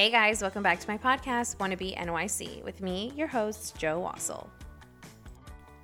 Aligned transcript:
Hey 0.00 0.08
guys, 0.08 0.40
welcome 0.40 0.62
back 0.62 0.80
to 0.80 0.88
my 0.88 0.96
podcast, 0.96 1.58
Wannabe 1.58 1.94
NYC, 1.94 2.64
with 2.64 2.80
me, 2.80 3.12
your 3.14 3.26
host, 3.26 3.76
Jo 3.76 4.00
Waszle. 4.00 4.48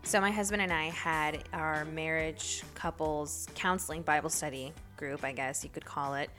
So, 0.04 0.23
my 0.23 0.31
husband 0.31 0.62
and 0.62 0.73
I 0.73 0.85
had 0.85 1.45
our 1.53 1.84
marriage 1.84 2.63
couples 2.75 3.47
counseling 3.55 4.00
Bible 4.00 4.31
study 4.31 4.73
group, 4.97 5.23
I 5.23 5.33
guess 5.33 5.63
you 5.63 5.68
could 5.68 5.84
call 5.84 6.15
it. 6.15 6.31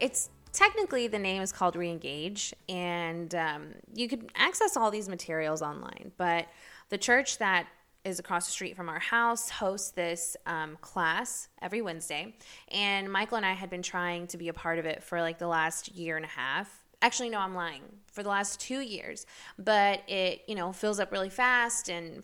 It's 0.00 0.30
technically 0.54 1.06
the 1.06 1.18
name 1.18 1.42
is 1.42 1.52
called 1.52 1.74
Reengage, 1.74 2.54
and 2.66 3.34
um, 3.34 3.74
you 3.94 4.08
could 4.08 4.32
access 4.34 4.74
all 4.74 4.90
these 4.90 5.10
materials 5.10 5.60
online. 5.60 6.12
But 6.16 6.46
the 6.88 6.96
church 6.96 7.36
that 7.36 7.66
is 8.06 8.18
across 8.18 8.46
the 8.46 8.52
street 8.52 8.74
from 8.74 8.88
our 8.88 9.00
house 9.00 9.50
hosts 9.50 9.90
this 9.90 10.34
um, 10.46 10.78
class 10.80 11.48
every 11.60 11.82
Wednesday, 11.82 12.36
and 12.68 13.12
Michael 13.12 13.36
and 13.36 13.44
I 13.44 13.52
had 13.52 13.68
been 13.68 13.82
trying 13.82 14.28
to 14.28 14.38
be 14.38 14.48
a 14.48 14.54
part 14.54 14.78
of 14.78 14.86
it 14.86 15.02
for 15.02 15.20
like 15.20 15.36
the 15.36 15.46
last 15.46 15.94
year 15.94 16.16
and 16.16 16.24
a 16.24 16.28
half 16.28 16.86
actually 17.02 17.30
no 17.30 17.38
i'm 17.38 17.54
lying. 17.54 17.82
For 18.12 18.22
the 18.22 18.30
last 18.30 18.58
two 18.58 18.80
years. 18.80 19.26
But 19.58 20.02
it 20.08 20.42
you 20.48 20.54
know 20.54 20.72
fills 20.72 20.98
up 20.98 21.12
really 21.12 21.30
fast 21.30 21.88
and 21.88 22.22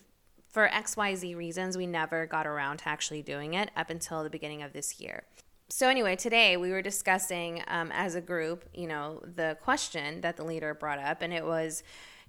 for 0.49 0.67
xyz 0.67 1.35
reasons 1.35 1.77
we 1.77 1.85
never 1.85 2.25
got 2.25 2.47
around 2.47 2.77
to 2.77 2.89
actually 2.89 3.21
doing 3.21 3.53
it 3.53 3.71
up 3.75 3.89
until 3.89 4.23
the 4.23 4.29
beginning 4.29 4.61
of 4.61 4.73
this 4.73 4.99
year. 4.99 5.23
So 5.69 5.87
anyway 5.87 6.15
today 6.15 6.57
we 6.57 6.71
were 6.71 6.81
discussing 6.81 7.63
um, 7.67 7.91
as 7.93 8.15
a 8.15 8.21
group 8.21 8.65
you 8.73 8.87
know 8.87 9.21
the 9.35 9.57
question 9.61 10.21
that 10.21 10.37
the 10.37 10.43
leader 10.43 10.73
brought 10.73 10.99
up 10.99 11.21
and 11.21 11.33
it 11.33 11.45
was 11.45 11.83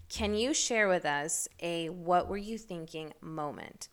can 0.09 0.35
you 0.35 0.55
share 0.55 0.89
with 0.89 1.05
us 1.05 1.49
a 1.61 1.89
what 1.89 2.29
were 2.29 2.37
you 2.37 2.57
thinking 2.57 3.13
moment 3.21 3.89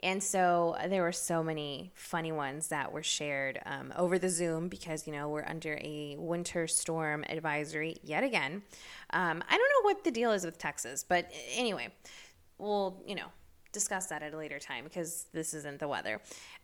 and 0.00 0.22
so 0.22 0.76
uh, 0.78 0.88
there 0.88 1.02
were 1.02 1.12
so 1.12 1.42
many 1.42 1.90
funny 1.94 2.32
ones 2.32 2.68
that 2.68 2.92
were 2.92 3.02
shared 3.02 3.60
um, 3.66 3.92
over 3.96 4.18
the 4.18 4.28
Zoom 4.28 4.68
because, 4.68 5.06
you 5.06 5.12
know, 5.12 5.28
we're 5.28 5.44
under 5.44 5.78
a 5.80 6.16
winter 6.18 6.66
storm 6.66 7.24
advisory 7.28 7.96
yet 8.02 8.22
again. 8.22 8.62
Um, 9.10 9.42
I 9.48 9.56
don't 9.56 9.60
know 9.60 9.88
what 9.88 10.04
the 10.04 10.10
deal 10.10 10.32
is 10.32 10.44
with 10.44 10.58
Texas, 10.58 11.04
but 11.06 11.30
anyway, 11.54 11.88
we'll, 12.58 13.02
you 13.06 13.16
know, 13.16 13.26
discuss 13.72 14.06
that 14.06 14.22
at 14.22 14.32
a 14.32 14.36
later 14.36 14.58
time 14.58 14.84
because 14.84 15.26
this 15.32 15.52
isn't 15.54 15.80
the 15.80 15.88
weather 15.88 16.20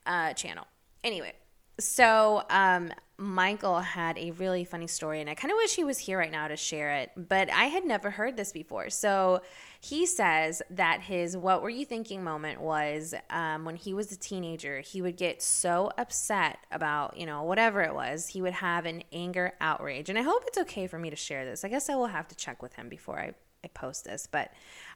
uh, 0.06 0.32
channel. 0.34 0.66
Anyway, 1.02 1.32
so 1.78 2.42
um, 2.50 2.92
Michael 3.16 3.80
had 3.80 4.18
a 4.18 4.32
really 4.32 4.64
funny 4.64 4.86
story, 4.86 5.20
and 5.20 5.30
I 5.30 5.34
kind 5.34 5.52
of 5.52 5.56
wish 5.56 5.74
he 5.74 5.84
was 5.84 5.98
here 5.98 6.18
right 6.18 6.30
now 6.32 6.48
to 6.48 6.56
share 6.56 6.96
it, 6.96 7.10
but 7.16 7.50
I 7.50 7.64
had 7.64 7.84
never 7.84 8.10
heard 8.10 8.36
this 8.36 8.52
before. 8.52 8.90
So 8.90 9.42
he 9.80 10.06
says 10.06 10.62
that 10.70 11.02
his 11.02 11.36
what 11.36 11.62
were 11.62 11.70
you 11.70 11.84
thinking 11.84 12.24
moment 12.24 12.60
was 12.60 13.14
um, 13.30 13.64
when 13.64 13.76
he 13.76 13.94
was 13.94 14.10
a 14.10 14.16
teenager, 14.16 14.80
he 14.80 15.00
would 15.02 15.16
get 15.16 15.42
so 15.42 15.92
upset 15.98 16.58
about, 16.72 17.16
you 17.16 17.26
know, 17.26 17.42
whatever 17.44 17.82
it 17.82 17.94
was, 17.94 18.28
he 18.28 18.42
would 18.42 18.54
have 18.54 18.86
an 18.86 19.02
anger 19.12 19.52
outrage. 19.60 20.08
And 20.08 20.18
I 20.18 20.22
hope 20.22 20.42
it's 20.46 20.58
okay 20.58 20.86
for 20.86 20.98
me 20.98 21.10
to 21.10 21.16
share 21.16 21.44
this. 21.44 21.64
I 21.64 21.68
guess 21.68 21.88
I 21.88 21.94
will 21.94 22.06
have 22.06 22.28
to 22.28 22.34
check 22.34 22.62
with 22.62 22.74
him 22.74 22.88
before 22.88 23.18
I, 23.20 23.34
I 23.62 23.68
post 23.68 24.04
this, 24.04 24.28
but 24.30 24.50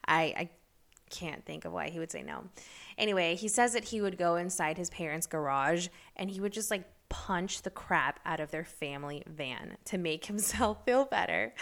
I, 0.07 0.33
I 0.37 0.49
can't 1.09 1.45
think 1.45 1.65
of 1.65 1.73
why 1.73 1.89
he 1.89 1.99
would 1.99 2.11
say 2.11 2.23
no. 2.23 2.45
Anyway, 2.97 3.35
he 3.35 3.47
says 3.47 3.73
that 3.73 3.85
he 3.85 4.01
would 4.01 4.17
go 4.17 4.35
inside 4.35 4.77
his 4.77 4.89
parents' 4.89 5.27
garage 5.27 5.87
and 6.15 6.29
he 6.29 6.39
would 6.39 6.53
just 6.53 6.71
like 6.71 6.83
punch 7.09 7.63
the 7.63 7.69
crap 7.69 8.19
out 8.25 8.39
of 8.39 8.51
their 8.51 8.63
family 8.63 9.23
van 9.27 9.77
to 9.85 9.97
make 9.97 10.25
himself 10.27 10.85
feel 10.85 11.05
better. 11.05 11.53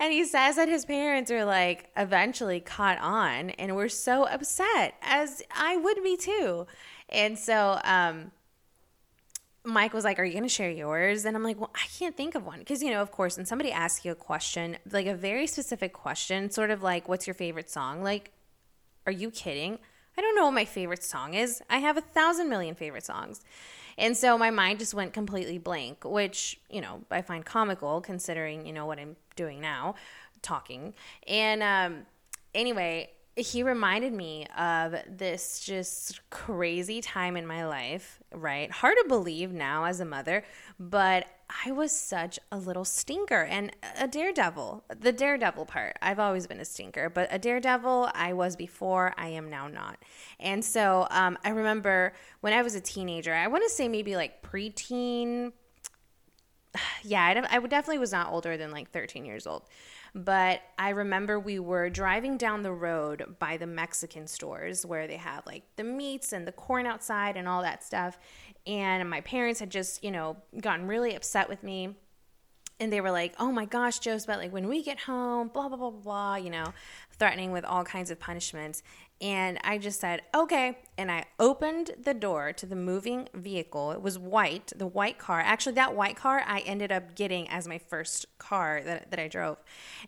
And 0.00 0.12
he 0.12 0.24
says 0.24 0.56
that 0.56 0.68
his 0.68 0.84
parents 0.84 1.30
are 1.30 1.44
like 1.44 1.90
eventually 1.96 2.60
caught 2.60 2.98
on 2.98 3.50
and 3.50 3.76
were 3.76 3.88
so 3.88 4.24
upset, 4.26 4.94
as 5.02 5.42
I 5.54 5.76
would 5.76 6.02
be 6.02 6.16
too. 6.16 6.66
And 7.08 7.38
so, 7.38 7.80
um, 7.84 8.32
Mike 9.64 9.94
was 9.94 10.04
like, 10.04 10.18
Are 10.18 10.24
you 10.24 10.32
going 10.32 10.42
to 10.42 10.48
share 10.48 10.70
yours? 10.70 11.24
And 11.24 11.36
I'm 11.36 11.42
like, 11.42 11.58
Well, 11.58 11.70
I 11.74 11.86
can't 11.98 12.16
think 12.16 12.34
of 12.34 12.44
one. 12.44 12.58
Because, 12.58 12.82
you 12.82 12.90
know, 12.90 13.00
of 13.00 13.10
course, 13.10 13.36
when 13.36 13.46
somebody 13.46 13.72
asks 13.72 14.04
you 14.04 14.12
a 14.12 14.16
question, 14.16 14.76
like 14.90 15.06
a 15.06 15.14
very 15.14 15.46
specific 15.46 15.92
question, 15.92 16.50
sort 16.50 16.70
of 16.70 16.82
like, 16.82 17.08
What's 17.08 17.26
your 17.26 17.34
favorite 17.34 17.70
song? 17.70 18.02
Like, 18.02 18.32
are 19.06 19.12
you 19.12 19.30
kidding? 19.30 19.78
I 20.16 20.20
don't 20.20 20.36
know 20.36 20.44
what 20.44 20.54
my 20.54 20.64
favorite 20.64 21.02
song 21.02 21.34
is. 21.34 21.62
I 21.68 21.78
have 21.78 21.96
a 21.96 22.00
thousand 22.00 22.48
million 22.48 22.74
favorite 22.74 23.04
songs. 23.04 23.40
And 23.98 24.16
so 24.16 24.36
my 24.36 24.50
mind 24.50 24.80
just 24.80 24.94
went 24.94 25.12
completely 25.12 25.58
blank, 25.58 26.04
which, 26.04 26.60
you 26.68 26.80
know, 26.80 27.02
I 27.10 27.22
find 27.22 27.44
comical 27.44 28.00
considering, 28.00 28.66
you 28.66 28.72
know, 28.72 28.86
what 28.86 28.98
I'm 28.98 29.16
doing 29.36 29.60
now, 29.60 29.94
talking. 30.42 30.94
And 31.26 31.62
um, 31.62 32.06
anyway, 32.54 33.10
he 33.36 33.62
reminded 33.64 34.12
me 34.12 34.46
of 34.56 34.94
this 35.08 35.58
just 35.60 36.20
crazy 36.30 37.00
time 37.00 37.36
in 37.36 37.46
my 37.46 37.66
life, 37.66 38.20
right? 38.32 38.70
Hard 38.70 38.96
to 39.02 39.08
believe 39.08 39.52
now 39.52 39.84
as 39.84 39.98
a 39.98 40.04
mother, 40.04 40.44
but 40.78 41.26
I 41.64 41.72
was 41.72 41.90
such 41.90 42.38
a 42.52 42.56
little 42.56 42.84
stinker 42.84 43.42
and 43.42 43.74
a 43.98 44.06
daredevil. 44.06 44.84
The 45.00 45.12
daredevil 45.12 45.66
part, 45.66 45.96
I've 46.00 46.20
always 46.20 46.46
been 46.46 46.60
a 46.60 46.64
stinker, 46.64 47.10
but 47.10 47.28
a 47.32 47.38
daredevil 47.38 48.10
I 48.14 48.32
was 48.32 48.54
before, 48.54 49.14
I 49.18 49.28
am 49.28 49.50
now 49.50 49.66
not. 49.66 49.98
And 50.38 50.64
so 50.64 51.08
um, 51.10 51.36
I 51.44 51.50
remember 51.50 52.12
when 52.40 52.52
I 52.52 52.62
was 52.62 52.76
a 52.76 52.80
teenager, 52.80 53.34
I 53.34 53.48
want 53.48 53.64
to 53.64 53.70
say 53.70 53.88
maybe 53.88 54.16
like 54.16 54.42
preteen. 54.42 55.52
Yeah, 57.04 57.44
I, 57.50 57.56
I 57.56 57.60
definitely 57.60 57.98
was 57.98 58.12
not 58.12 58.32
older 58.32 58.56
than 58.56 58.72
like 58.72 58.90
13 58.90 59.24
years 59.24 59.46
old. 59.46 59.64
But 60.14 60.62
I 60.78 60.90
remember 60.90 61.40
we 61.40 61.58
were 61.58 61.90
driving 61.90 62.36
down 62.36 62.62
the 62.62 62.72
road 62.72 63.36
by 63.40 63.56
the 63.56 63.66
Mexican 63.66 64.28
stores 64.28 64.86
where 64.86 65.08
they 65.08 65.16
have 65.16 65.44
like 65.44 65.64
the 65.74 65.82
meats 65.82 66.32
and 66.32 66.46
the 66.46 66.52
corn 66.52 66.86
outside 66.86 67.36
and 67.36 67.48
all 67.48 67.62
that 67.62 67.82
stuff. 67.82 68.18
And 68.64 69.10
my 69.10 69.22
parents 69.22 69.58
had 69.58 69.70
just, 69.70 70.04
you 70.04 70.12
know, 70.12 70.36
gotten 70.60 70.86
really 70.86 71.16
upset 71.16 71.48
with 71.48 71.64
me 71.64 71.96
and 72.80 72.92
they 72.92 73.00
were 73.00 73.10
like, 73.10 73.34
"Oh 73.38 73.52
my 73.52 73.64
gosh, 73.64 73.98
Joseph, 74.00 74.28
like 74.28 74.52
when 74.52 74.68
we 74.68 74.82
get 74.82 75.00
home, 75.00 75.48
blah 75.48 75.68
blah 75.68 75.76
blah 75.76 75.90
blah," 75.90 76.36
you 76.36 76.50
know, 76.50 76.72
threatening 77.12 77.52
with 77.52 77.64
all 77.64 77.84
kinds 77.84 78.10
of 78.10 78.18
punishments. 78.18 78.82
And 79.20 79.58
I 79.64 79.78
just 79.78 80.00
said, 80.00 80.22
"Okay," 80.34 80.78
and 80.98 81.10
I 81.10 81.24
opened 81.38 81.92
the 82.02 82.14
door 82.14 82.52
to 82.52 82.66
the 82.66 82.76
moving 82.76 83.28
vehicle. 83.32 83.92
It 83.92 84.02
was 84.02 84.18
white, 84.18 84.72
the 84.76 84.86
white 84.86 85.18
car. 85.18 85.40
Actually, 85.40 85.74
that 85.74 85.94
white 85.94 86.16
car 86.16 86.42
I 86.46 86.60
ended 86.60 86.92
up 86.92 87.14
getting 87.14 87.48
as 87.48 87.66
my 87.68 87.78
first 87.78 88.26
car 88.38 88.82
that 88.84 89.10
that 89.10 89.18
I 89.18 89.28
drove. 89.28 89.58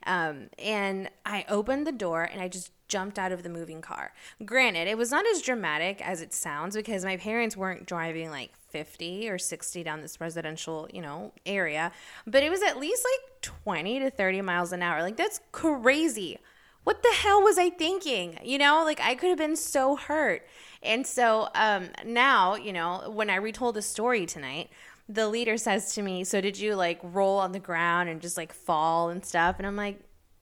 Um, 0.06 0.48
and 0.58 1.08
I 1.24 1.44
opened 1.48 1.86
the 1.86 1.92
door 1.92 2.24
and 2.24 2.40
I 2.40 2.48
just 2.48 2.72
jumped 2.88 3.18
out 3.18 3.32
of 3.32 3.42
the 3.42 3.48
moving 3.48 3.80
car. 3.80 4.12
Granted, 4.44 4.88
it 4.88 4.96
was 4.96 5.10
not 5.10 5.26
as 5.26 5.42
dramatic 5.42 6.06
as 6.06 6.20
it 6.20 6.32
sounds 6.32 6.76
because 6.76 7.04
my 7.04 7.16
parents 7.16 7.56
weren't 7.56 7.86
driving 7.86 8.30
like 8.30 8.54
50 8.70 9.28
or 9.28 9.38
60 9.38 9.82
down 9.82 10.02
this 10.02 10.20
residential, 10.20 10.88
you 10.92 11.02
know, 11.02 11.32
area, 11.44 11.92
but 12.26 12.42
it 12.42 12.50
was 12.50 12.62
at 12.62 12.78
least 12.78 13.04
like 13.04 13.40
20 13.42 14.00
to 14.00 14.10
30 14.10 14.42
miles 14.42 14.72
an 14.72 14.82
hour. 14.82 15.02
Like 15.02 15.16
that's 15.16 15.40
crazy. 15.52 16.38
What 16.86 17.02
the 17.02 17.16
hell 17.16 17.42
was 17.42 17.58
I 17.58 17.70
thinking? 17.70 18.38
You 18.44 18.58
know, 18.58 18.84
like 18.84 19.00
I 19.00 19.16
could 19.16 19.30
have 19.30 19.38
been 19.38 19.56
so 19.56 19.96
hurt. 19.96 20.46
And 20.84 21.04
so 21.04 21.48
um 21.56 21.88
now, 22.04 22.54
you 22.54 22.72
know, 22.72 23.10
when 23.12 23.28
I 23.28 23.34
retold 23.36 23.74
the 23.74 23.82
story 23.82 24.24
tonight, 24.24 24.70
the 25.08 25.26
leader 25.26 25.56
says 25.56 25.94
to 25.96 26.02
me, 26.02 26.22
"So 26.22 26.40
did 26.40 26.56
you 26.56 26.76
like 26.76 27.00
roll 27.02 27.40
on 27.40 27.50
the 27.50 27.58
ground 27.58 28.08
and 28.08 28.20
just 28.20 28.36
like 28.36 28.52
fall 28.52 29.08
and 29.08 29.26
stuff?" 29.26 29.56
And 29.58 29.66
I'm 29.66 29.74
like, 29.74 29.98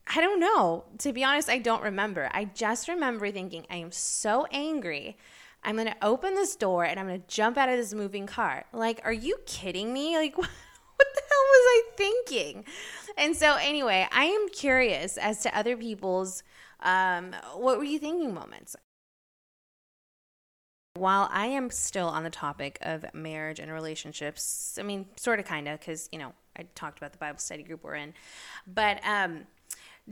I 0.07 0.21
don't 0.21 0.39
know. 0.39 0.85
To 0.99 1.15
be 1.15 1.25
honest, 1.25 1.49
I 1.49 1.57
don't 1.57 1.83
remember. 1.83 2.29
I 2.31 2.45
just 2.45 2.89
remember 2.89 3.31
thinking, 3.31 3.65
I 3.71 3.77
am 3.77 3.91
so 3.91 4.47
angry. 4.53 5.17
I'm 5.63 5.77
going 5.77 5.89
to 5.89 5.97
open 6.07 6.35
this 6.35 6.57
door 6.57 6.85
and 6.85 7.01
I'm 7.01 7.07
going 7.07 7.23
to 7.23 7.27
jump 7.27 7.57
out 7.57 7.71
of 7.71 7.79
this 7.79 7.95
moving 7.95 8.27
car. 8.27 8.67
Like, 8.71 9.01
are 9.03 9.15
you 9.15 9.39
kidding 9.47 9.95
me? 9.95 10.19
Like, 10.19 10.37
what, 10.37 10.49
the 10.99 10.99
hell 10.99 11.07
was 11.07 11.24
I 11.67 11.83
thinking? 11.97 12.65
And 13.17 13.37
so, 13.37 13.57
anyway, 13.61 14.09
I 14.13 14.25
am 14.25 14.49
curious 14.49 15.17
as 15.17 15.43
to 15.43 15.57
other 15.57 15.77
people's 15.77 16.43
um, 16.81 17.35
what 17.57 17.79
were 17.79 17.85
you 17.85 17.99
thinking 17.99 18.35
moments. 18.35 18.77
While 20.95 21.29
I 21.33 21.47
am 21.47 21.71
still 21.71 22.07
on 22.07 22.23
the 22.23 22.31
topic 22.31 22.79
of 22.81 23.05
marriage 23.13 23.59
and 23.59 23.73
relationships, 23.73 24.79
I 24.79 24.85
mean, 24.85 25.07
sort 25.17 25.41
of, 25.41 25.45
kind 25.45 25.67
of, 25.67 25.81
because, 25.81 26.09
you 26.13 26.21
know, 26.21 26.33
I 26.57 26.67
talked 26.77 26.99
about 26.99 27.11
the 27.11 27.19
Bible 27.19 27.41
study 27.41 27.65
group 27.65 27.83
we're 27.83 27.97
in, 27.97 28.15
but 28.67 29.05
um, 29.05 29.47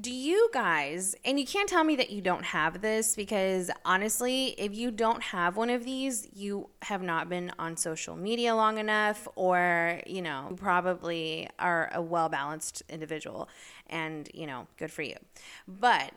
do 0.00 0.10
you 0.10 0.48
guys, 0.54 1.14
and 1.22 1.38
you 1.38 1.44
can't 1.44 1.68
tell 1.68 1.84
me 1.84 1.96
that 1.96 2.08
you 2.08 2.22
don't 2.22 2.46
have 2.46 2.80
this 2.80 3.14
because 3.14 3.70
honestly, 3.84 4.54
if 4.58 4.74
you 4.74 4.90
don't 4.90 5.22
have 5.22 5.56
one 5.56 5.68
of 5.68 5.84
these, 5.84 6.26
you 6.32 6.70
have 6.80 7.02
not 7.02 7.28
been 7.28 7.52
on 7.58 7.76
social 7.76 8.16
media 8.16 8.54
long 8.54 8.78
enough, 8.78 9.28
or, 9.36 10.00
you 10.06 10.22
know, 10.22 10.46
you 10.50 10.56
probably 10.56 11.46
are 11.58 11.90
a 11.92 12.00
well 12.00 12.30
balanced 12.30 12.82
individual 12.88 13.50
and, 13.88 14.30
you 14.32 14.46
know, 14.46 14.66
good 14.78 14.90
for 14.90 15.02
you. 15.02 15.16
But 15.68 16.12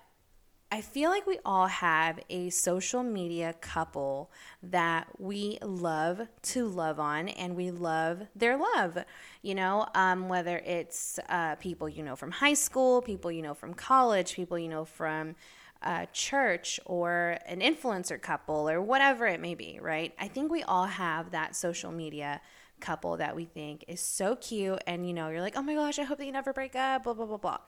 I 0.75 0.81
feel 0.81 1.10
like 1.10 1.25
we 1.25 1.39
all 1.45 1.68
have 1.68 2.19
a 2.30 2.50
social 2.50 3.01
media 3.01 3.56
couple 3.62 4.30
that 4.62 5.07
we 5.18 5.57
love 5.62 6.27
to 6.42 6.68
love 6.68 7.00
on 7.00 7.30
and 7.30 7.56
we 7.56 7.72
love 7.72 8.24
their 8.36 8.57
love. 8.57 8.98
You 9.42 9.56
know, 9.56 9.88
um, 9.95 10.27
whether 10.27 10.57
it's 10.57 11.18
uh, 11.30 11.56
people 11.56 11.88
you 11.88 12.04
know 12.04 12.18
from 12.18 12.30
high 12.30 12.56
school, 12.56 13.01
people 13.01 13.31
you 13.31 13.42
know 13.42 13.54
from 13.54 13.74
college, 13.74 14.36
people 14.36 14.60
you 14.60 14.68
know 14.68 14.83
from 14.83 15.38
uh, 15.81 16.07
church, 16.12 16.78
or 16.83 17.38
an 17.45 17.62
influencer 17.62 18.21
couple, 18.21 18.69
or 18.69 18.81
whatever 18.81 19.25
it 19.28 19.39
may 19.39 19.56
be, 19.56 19.80
right? 19.81 20.13
I 20.19 20.28
think 20.28 20.51
we 20.51 20.63
all 20.63 20.88
have 20.88 21.31
that 21.31 21.56
social 21.56 21.94
media 21.94 22.42
couple 22.81 23.16
that 23.16 23.33
we 23.33 23.45
think 23.45 23.86
is 23.88 24.01
so 24.01 24.36
cute. 24.36 24.83
And, 24.86 25.07
you 25.07 25.13
know, 25.13 25.30
you're 25.30 25.39
like, 25.39 25.56
oh 25.56 25.62
my 25.62 25.75
gosh, 25.75 26.00
I 26.00 26.04
hope 26.04 26.18
that 26.18 26.25
you 26.25 26.33
never 26.33 26.51
break 26.51 26.75
up, 26.75 27.06
blah, 27.06 27.13
blah, 27.13 27.28
blah, 27.28 27.38
blah. 27.38 27.60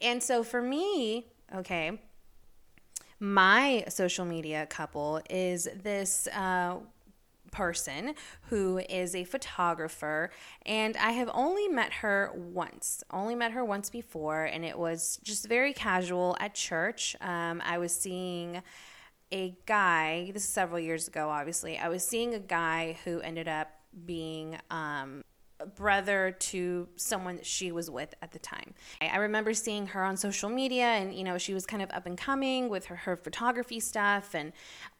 And 0.00 0.22
so 0.22 0.44
for 0.44 0.62
me, 0.62 1.26
okay, 1.56 1.98
my 3.22 3.84
social 3.88 4.24
media 4.24 4.66
couple 4.66 5.20
is 5.30 5.68
this 5.84 6.26
uh, 6.36 6.78
person 7.52 8.14
who 8.48 8.78
is 8.78 9.14
a 9.14 9.22
photographer, 9.22 10.30
and 10.66 10.96
I 10.96 11.12
have 11.12 11.30
only 11.32 11.68
met 11.68 11.92
her 11.92 12.32
once. 12.34 13.04
Only 13.12 13.36
met 13.36 13.52
her 13.52 13.64
once 13.64 13.90
before, 13.90 14.42
and 14.46 14.64
it 14.64 14.76
was 14.76 15.20
just 15.22 15.46
very 15.46 15.72
casual 15.72 16.36
at 16.40 16.54
church. 16.54 17.14
Um, 17.20 17.62
I 17.64 17.78
was 17.78 17.94
seeing 17.94 18.60
a 19.30 19.54
guy, 19.66 20.32
this 20.34 20.42
is 20.42 20.48
several 20.48 20.80
years 20.80 21.06
ago, 21.06 21.30
obviously. 21.30 21.78
I 21.78 21.88
was 21.90 22.04
seeing 22.04 22.34
a 22.34 22.40
guy 22.40 22.98
who 23.04 23.20
ended 23.20 23.46
up 23.46 23.68
being 24.04 24.58
um, 24.68 25.22
brother 25.66 26.36
to 26.38 26.88
someone 26.96 27.36
that 27.36 27.46
she 27.46 27.72
was 27.72 27.90
with 27.90 28.14
at 28.22 28.32
the 28.32 28.38
time. 28.38 28.74
I 29.00 29.16
remember 29.18 29.54
seeing 29.54 29.86
her 29.88 30.04
on 30.04 30.16
social 30.16 30.48
media 30.48 30.84
and, 30.84 31.14
you 31.14 31.24
know, 31.24 31.38
she 31.38 31.54
was 31.54 31.66
kind 31.66 31.82
of 31.82 31.90
up 31.90 32.06
and 32.06 32.16
coming 32.16 32.68
with 32.68 32.86
her, 32.86 32.96
her 32.96 33.16
photography 33.16 33.80
stuff 33.80 34.34
and 34.34 34.52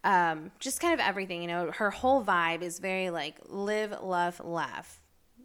um, 0.05 0.51
just 0.59 0.81
kind 0.81 0.95
of 0.95 1.01
everything. 1.01 1.43
You 1.43 1.49
know, 1.49 1.71
her 1.73 1.91
whole 1.91 2.25
vibe 2.25 2.63
is 2.63 2.79
very 2.79 3.11
like 3.11 3.39
live, 3.47 3.95
love, 4.03 4.41
laugh. 4.45 5.01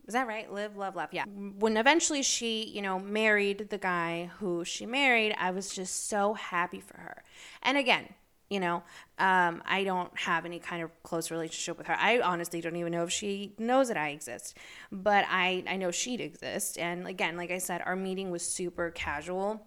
Is 0.07 0.13
that 0.13 0.25
right? 0.25 0.51
Live, 0.51 0.77
love, 0.77 0.95
laugh. 0.95 1.09
Yeah. 1.11 1.25
When 1.25 1.75
eventually 1.75 2.23
she, 2.23 2.63
you 2.63 2.81
know, 2.81 2.97
married 2.97 3.67
the 3.69 3.77
guy 3.77 4.31
who 4.39 4.63
she 4.63 4.85
married, 4.85 5.35
I 5.37 5.51
was 5.51 5.69
just 5.69 6.07
so 6.07 6.33
happy 6.33 6.79
for 6.79 6.97
her. 6.97 7.23
And 7.61 7.77
again, 7.77 8.13
you 8.49 8.59
know 8.59 8.83
um, 9.19 9.61
i 9.65 9.83
don't 9.83 10.15
have 10.17 10.45
any 10.45 10.59
kind 10.59 10.83
of 10.83 10.91
close 11.03 11.31
relationship 11.31 11.77
with 11.77 11.87
her. 11.87 11.95
I 11.99 12.19
honestly 12.19 12.61
don't 12.61 12.75
even 12.75 12.91
know 12.91 13.03
if 13.03 13.11
she 13.11 13.53
knows 13.57 13.87
that 13.87 13.97
i 13.97 14.09
exist 14.09 14.57
but 14.91 15.25
i 15.29 15.63
i 15.67 15.77
know 15.77 15.91
she'd 15.91 16.21
exist. 16.21 16.77
And 16.77 17.07
again 17.07 17.37
like 17.37 17.51
i 17.51 17.57
said 17.57 17.81
our 17.85 17.95
meeting 17.95 18.31
was 18.31 18.43
super 18.43 18.91
casual. 18.91 19.65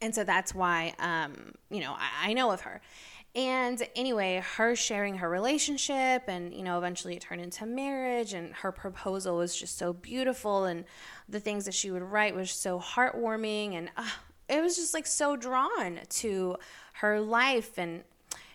And 0.00 0.12
so 0.12 0.24
that's 0.24 0.52
why 0.54 0.94
um, 0.98 1.52
you 1.70 1.80
know 1.80 1.94
I, 1.98 2.30
I 2.30 2.32
know 2.32 2.50
of 2.50 2.62
her. 2.62 2.80
And 3.34 3.82
anyway, 3.96 4.42
her 4.56 4.76
sharing 4.76 5.16
her 5.16 5.28
relationship 5.28 6.24
and, 6.28 6.52
you 6.52 6.62
know, 6.62 6.76
eventually 6.76 7.16
it 7.16 7.22
turned 7.22 7.40
into 7.40 7.64
marriage 7.64 8.34
and 8.34 8.52
her 8.56 8.70
proposal 8.70 9.38
was 9.38 9.56
just 9.56 9.78
so 9.78 9.94
beautiful 9.94 10.64
and 10.64 10.84
the 11.30 11.40
things 11.40 11.64
that 11.64 11.72
she 11.72 11.90
would 11.90 12.02
write 12.02 12.34
was 12.34 12.50
so 12.50 12.78
heartwarming 12.78 13.74
and 13.74 13.90
uh, 13.96 14.06
it 14.52 14.62
was 14.62 14.76
just 14.76 14.94
like 14.94 15.06
so 15.06 15.36
drawn 15.36 16.00
to 16.08 16.56
her 16.94 17.20
life 17.20 17.78
and 17.78 18.04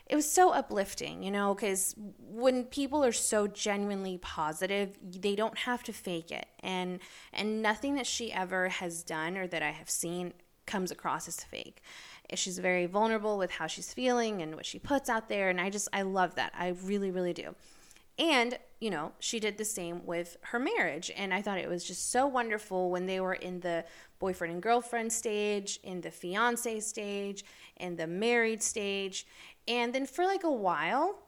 it 0.09 0.15
was 0.15 0.29
so 0.29 0.51
uplifting, 0.51 1.21
you 1.21 1.31
know, 1.31 1.53
because 1.53 1.93
when 2.29 2.63
people 2.63 3.03
are 3.03 3.11
so 3.11 3.45
genuinely 3.45 4.17
positive, 4.17 4.97
they 5.03 5.35
don't 5.35 5.57
have 5.57 5.83
to 5.83 5.91
fake 5.91 6.31
it, 6.31 6.45
and 6.61 6.99
and 7.33 7.61
nothing 7.61 7.95
that 7.95 8.07
she 8.07 8.31
ever 8.31 8.69
has 8.69 9.03
done 9.03 9.35
or 9.35 9.47
that 9.47 9.61
I 9.61 9.71
have 9.71 9.89
seen 9.89 10.33
comes 10.65 10.91
across 10.91 11.27
as 11.27 11.43
fake. 11.43 11.81
She's 12.35 12.57
very 12.59 12.85
vulnerable 12.85 13.37
with 13.37 13.51
how 13.51 13.67
she's 13.67 13.93
feeling 13.93 14.41
and 14.41 14.55
what 14.55 14.65
she 14.65 14.79
puts 14.79 15.09
out 15.09 15.27
there, 15.27 15.49
and 15.49 15.59
I 15.59 15.69
just 15.69 15.89
I 15.91 16.03
love 16.03 16.35
that. 16.35 16.53
I 16.57 16.69
really 16.83 17.11
really 17.11 17.33
do. 17.33 17.53
And, 18.19 18.57
you 18.79 18.89
know, 18.89 19.11
she 19.19 19.39
did 19.39 19.57
the 19.57 19.65
same 19.65 20.05
with 20.05 20.37
her 20.41 20.59
marriage. 20.59 21.11
And 21.15 21.33
I 21.33 21.41
thought 21.41 21.59
it 21.59 21.69
was 21.69 21.83
just 21.83 22.11
so 22.11 22.25
wonderful 22.25 22.89
when 22.89 23.05
they 23.05 23.19
were 23.19 23.35
in 23.35 23.59
the 23.59 23.85
boyfriend 24.19 24.53
and 24.53 24.61
girlfriend 24.61 25.13
stage, 25.13 25.79
in 25.83 26.01
the 26.01 26.11
fiance 26.11 26.79
stage, 26.79 27.45
in 27.75 27.95
the 27.95 28.07
married 28.07 28.63
stage. 28.63 29.27
And 29.67 29.93
then 29.93 30.05
for 30.05 30.25
like 30.25 30.43
a 30.43 30.51
while, 30.51 31.19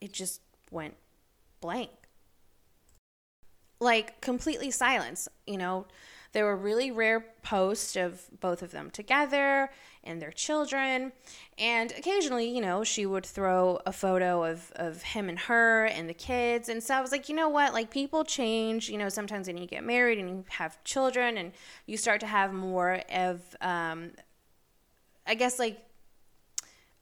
it 0.00 0.12
just 0.12 0.40
went 0.70 0.94
blank. 1.60 1.90
Like 3.80 4.20
completely 4.20 4.70
silence, 4.70 5.28
you 5.46 5.58
know. 5.58 5.86
There 6.32 6.44
were 6.44 6.56
really 6.56 6.90
rare 6.90 7.24
posts 7.42 7.96
of 7.96 8.22
both 8.40 8.62
of 8.62 8.70
them 8.70 8.90
together 8.90 9.70
and 10.08 10.20
their 10.22 10.32
children. 10.32 11.12
And 11.58 11.92
occasionally, 11.92 12.48
you 12.48 12.60
know, 12.60 12.82
she 12.82 13.04
would 13.06 13.26
throw 13.26 13.78
a 13.84 13.92
photo 13.92 14.44
of, 14.44 14.72
of 14.76 15.02
him 15.02 15.28
and 15.28 15.38
her 15.38 15.84
and 15.84 16.08
the 16.08 16.14
kids. 16.14 16.68
And 16.68 16.82
so 16.82 16.94
I 16.94 17.00
was 17.00 17.12
like, 17.12 17.28
you 17.28 17.34
know 17.34 17.48
what? 17.48 17.72
Like, 17.72 17.90
people 17.90 18.24
change. 18.24 18.88
You 18.88 18.98
know, 18.98 19.08
sometimes 19.08 19.46
when 19.46 19.58
you 19.58 19.66
get 19.66 19.84
married 19.84 20.18
and 20.18 20.28
you 20.28 20.44
have 20.48 20.82
children 20.84 21.36
and 21.36 21.52
you 21.86 21.96
start 21.96 22.20
to 22.20 22.26
have 22.26 22.52
more 22.52 23.02
of, 23.12 23.42
um, 23.60 24.12
I 25.26 25.34
guess, 25.34 25.58
like, 25.58 25.84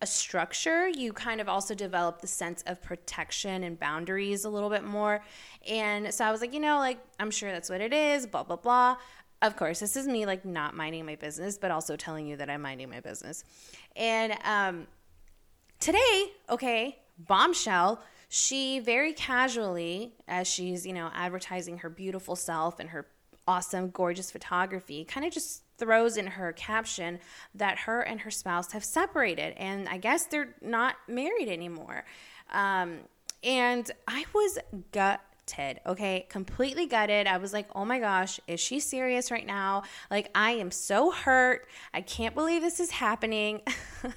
a 0.02 0.06
structure, 0.06 0.88
you 0.88 1.10
kind 1.14 1.40
of 1.40 1.48
also 1.48 1.74
develop 1.74 2.20
the 2.20 2.26
sense 2.26 2.62
of 2.66 2.82
protection 2.82 3.64
and 3.64 3.80
boundaries 3.80 4.44
a 4.44 4.50
little 4.50 4.68
bit 4.68 4.84
more. 4.84 5.24
And 5.66 6.12
so 6.12 6.22
I 6.22 6.30
was 6.30 6.42
like, 6.42 6.52
you 6.52 6.60
know, 6.60 6.76
like, 6.76 6.98
I'm 7.18 7.30
sure 7.30 7.50
that's 7.50 7.70
what 7.70 7.80
it 7.80 7.94
is, 7.94 8.26
blah, 8.26 8.42
blah, 8.42 8.56
blah. 8.56 8.96
Of 9.42 9.56
course, 9.56 9.80
this 9.80 9.96
is 9.96 10.06
me 10.06 10.24
like 10.24 10.44
not 10.44 10.74
minding 10.74 11.04
my 11.04 11.16
business, 11.16 11.58
but 11.58 11.70
also 11.70 11.96
telling 11.96 12.26
you 12.26 12.36
that 12.36 12.48
I'm 12.48 12.62
minding 12.62 12.88
my 12.88 13.00
business. 13.00 13.44
And 13.94 14.34
um, 14.44 14.86
today, 15.78 16.32
okay, 16.48 16.98
bombshell, 17.18 18.00
she 18.28 18.80
very 18.80 19.12
casually, 19.12 20.14
as 20.26 20.48
she's, 20.48 20.86
you 20.86 20.92
know, 20.92 21.10
advertising 21.14 21.78
her 21.78 21.90
beautiful 21.90 22.34
self 22.34 22.80
and 22.80 22.90
her 22.90 23.06
awesome, 23.46 23.90
gorgeous 23.90 24.30
photography, 24.30 25.04
kind 25.04 25.26
of 25.26 25.32
just 25.32 25.62
throws 25.78 26.16
in 26.16 26.26
her 26.26 26.52
caption 26.52 27.18
that 27.54 27.80
her 27.80 28.00
and 28.00 28.20
her 28.20 28.30
spouse 28.30 28.72
have 28.72 28.84
separated 28.84 29.54
and 29.58 29.88
I 29.88 29.98
guess 29.98 30.24
they're 30.24 30.54
not 30.62 30.96
married 31.06 31.48
anymore. 31.48 32.04
Um, 32.50 33.00
and 33.44 33.90
I 34.08 34.24
was 34.34 34.58
gutted, 35.46 35.81
okay? 35.87 36.26
Completely 36.28 36.87
gutted. 36.87 37.26
I 37.26 37.38
was 37.38 37.52
like, 37.52 37.66
oh 37.75 37.84
my 37.84 37.98
gosh, 37.98 38.40
is 38.46 38.60
she 38.60 38.81
serious 38.81 39.31
right 39.31 39.46
now? 39.46 39.82
Like, 40.10 40.31
I 40.34 40.52
am 40.52 40.70
so 40.70 41.10
hurt. 41.10 41.66
I 41.93 42.00
can't 42.00 42.34
believe 42.34 42.62
this 42.62 42.81
is 42.81 42.90
happening. 42.90 43.60
and 44.02 44.14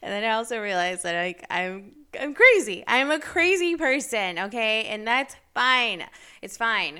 then 0.00 0.24
I 0.24 0.30
also 0.30 0.60
realized 0.60 1.02
that 1.04 1.14
like 1.14 1.44
I'm 1.50 1.92
I'm 2.20 2.34
crazy. 2.34 2.84
I'm 2.86 3.10
a 3.10 3.18
crazy 3.18 3.76
person, 3.76 4.38
okay? 4.38 4.84
And 4.84 5.06
that's 5.06 5.36
fine. 5.54 6.04
It's 6.40 6.56
fine. 6.56 6.98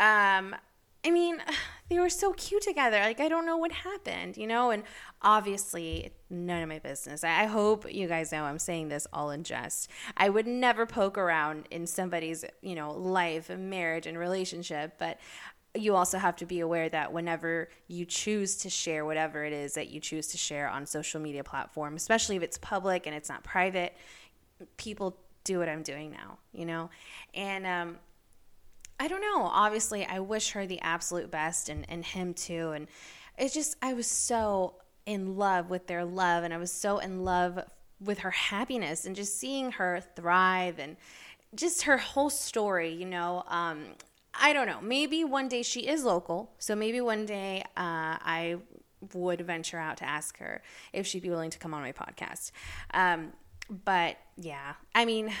Um 0.00 0.56
I 1.04 1.10
mean, 1.10 1.40
they 1.88 1.98
were 1.98 2.10
so 2.10 2.32
cute 2.32 2.62
together. 2.62 2.98
Like, 2.98 3.20
I 3.20 3.28
don't 3.28 3.46
know 3.46 3.56
what 3.56 3.72
happened, 3.72 4.36
you 4.36 4.46
know? 4.46 4.70
And 4.70 4.82
obviously, 5.22 6.12
none 6.30 6.62
of 6.62 6.68
my 6.68 6.78
business. 6.78 7.24
I 7.24 7.46
hope 7.46 7.92
you 7.92 8.06
guys 8.08 8.30
know 8.32 8.44
I'm 8.44 8.58
saying 8.58 8.88
this 8.88 9.06
all 9.12 9.30
in 9.30 9.42
jest. 9.42 9.90
I 10.16 10.28
would 10.28 10.46
never 10.46 10.86
poke 10.86 11.16
around 11.16 11.66
in 11.70 11.86
somebody's, 11.86 12.44
you 12.60 12.74
know, 12.74 12.92
life 12.92 13.48
marriage 13.50 14.06
and 14.06 14.18
relationship, 14.18 14.94
but 14.98 15.18
you 15.74 15.94
also 15.94 16.18
have 16.18 16.36
to 16.36 16.46
be 16.46 16.60
aware 16.60 16.88
that 16.88 17.12
whenever 17.12 17.68
you 17.86 18.04
choose 18.04 18.56
to 18.56 18.70
share 18.70 19.04
whatever 19.04 19.44
it 19.44 19.52
is 19.52 19.74
that 19.74 19.88
you 19.88 20.00
choose 20.00 20.26
to 20.28 20.38
share 20.38 20.68
on 20.68 20.86
social 20.86 21.20
media 21.20 21.44
platform, 21.44 21.94
especially 21.94 22.36
if 22.36 22.42
it's 22.42 22.58
public 22.58 23.06
and 23.06 23.14
it's 23.14 23.28
not 23.28 23.44
private, 23.44 23.94
people 24.76 25.16
do 25.44 25.58
what 25.58 25.68
I'm 25.68 25.82
doing 25.82 26.10
now, 26.10 26.38
you 26.52 26.66
know? 26.66 26.90
And 27.34 27.66
um, 27.66 27.98
I 29.00 29.08
don't 29.08 29.20
know. 29.20 29.42
Obviously, 29.42 30.04
I 30.04 30.18
wish 30.20 30.50
her 30.52 30.66
the 30.66 30.80
absolute 30.80 31.30
best 31.30 31.68
and, 31.68 31.86
and 31.88 32.04
him 32.04 32.34
too. 32.34 32.72
And 32.72 32.88
it's 33.38 33.54
just, 33.54 33.76
I 33.80 33.94
was 33.94 34.06
so 34.06 34.74
in 35.06 35.36
love 35.36 35.70
with 35.70 35.86
their 35.86 36.04
love 36.04 36.44
and 36.44 36.52
I 36.52 36.58
was 36.58 36.72
so 36.72 36.98
in 36.98 37.24
love 37.24 37.60
with 38.00 38.20
her 38.20 38.30
happiness 38.30 39.06
and 39.06 39.14
just 39.16 39.38
seeing 39.38 39.72
her 39.72 40.02
thrive 40.16 40.78
and 40.78 40.96
just 41.54 41.82
her 41.82 41.96
whole 41.98 42.30
story, 42.30 42.92
you 42.92 43.06
know. 43.06 43.44
Um, 43.46 43.84
I 44.34 44.52
don't 44.52 44.66
know. 44.66 44.80
Maybe 44.80 45.24
one 45.24 45.48
day 45.48 45.62
she 45.62 45.86
is 45.86 46.04
local. 46.04 46.52
So 46.58 46.74
maybe 46.74 47.00
one 47.00 47.24
day 47.26 47.62
uh, 47.76 48.18
I 48.20 48.56
would 49.14 49.40
venture 49.40 49.78
out 49.78 49.96
to 49.98 50.04
ask 50.04 50.38
her 50.38 50.62
if 50.92 51.06
she'd 51.06 51.22
be 51.22 51.30
willing 51.30 51.50
to 51.50 51.58
come 51.58 51.72
on 51.72 51.82
my 51.82 51.92
podcast. 51.92 52.50
Um, 52.92 53.32
but 53.84 54.16
yeah, 54.36 54.74
I 54.94 55.04
mean, 55.04 55.32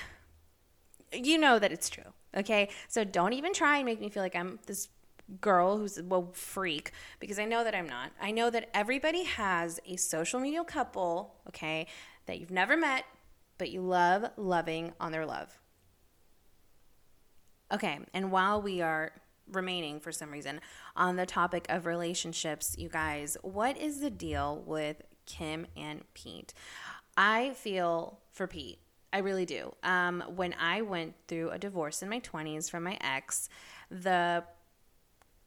you 1.12 1.38
know 1.38 1.58
that 1.58 1.72
it's 1.72 1.88
true. 1.88 2.12
Okay. 2.38 2.68
So 2.86 3.04
don't 3.04 3.32
even 3.32 3.52
try 3.52 3.76
and 3.78 3.86
make 3.86 4.00
me 4.00 4.08
feel 4.08 4.22
like 4.22 4.36
I'm 4.36 4.58
this 4.66 4.88
girl 5.40 5.76
who's 5.76 5.98
a 5.98 6.04
well, 6.04 6.30
freak 6.32 6.92
because 7.20 7.38
I 7.38 7.44
know 7.44 7.64
that 7.64 7.74
I'm 7.74 7.88
not. 7.88 8.12
I 8.20 8.30
know 8.30 8.48
that 8.50 8.70
everybody 8.72 9.24
has 9.24 9.78
a 9.86 9.96
social 9.96 10.40
media 10.40 10.64
couple, 10.64 11.34
okay, 11.48 11.86
that 12.26 12.40
you've 12.40 12.50
never 12.50 12.76
met, 12.76 13.04
but 13.58 13.70
you 13.70 13.82
love 13.82 14.30
loving 14.36 14.92
on 15.00 15.12
their 15.12 15.26
love. 15.26 15.58
Okay. 17.72 17.98
And 18.14 18.30
while 18.30 18.62
we 18.62 18.80
are 18.80 19.12
remaining 19.50 20.00
for 20.00 20.12
some 20.12 20.30
reason 20.30 20.60
on 20.96 21.16
the 21.16 21.26
topic 21.26 21.66
of 21.68 21.86
relationships, 21.86 22.74
you 22.78 22.88
guys, 22.88 23.36
what 23.42 23.76
is 23.76 24.00
the 24.00 24.10
deal 24.10 24.62
with 24.64 25.02
Kim 25.26 25.66
and 25.76 26.02
Pete? 26.14 26.54
I 27.16 27.50
feel 27.50 28.20
for 28.32 28.46
Pete 28.46 28.78
I 29.12 29.18
really 29.18 29.46
do. 29.46 29.74
Um, 29.82 30.22
when 30.36 30.54
I 30.60 30.82
went 30.82 31.14
through 31.28 31.50
a 31.50 31.58
divorce 31.58 32.02
in 32.02 32.08
my 32.08 32.20
20s 32.20 32.70
from 32.70 32.82
my 32.82 32.98
ex, 33.00 33.48
the 33.90 34.44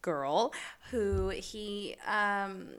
girl 0.01 0.53
who 0.89 1.29
he, 1.29 1.95
um, 2.07 2.69